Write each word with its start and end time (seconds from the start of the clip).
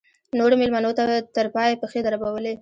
نورو 0.39 0.55
مېلمنو 0.61 0.91
تر 1.35 1.45
پایه 1.55 1.75
پښې 1.81 1.99
دربولې. 2.03 2.53